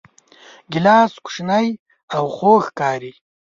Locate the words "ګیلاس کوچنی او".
0.71-2.23